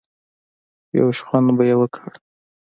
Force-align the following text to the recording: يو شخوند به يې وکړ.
يو 0.99 1.07
شخوند 1.17 1.47
به 1.57 1.63
يې 1.69 1.75
وکړ. 1.79 2.05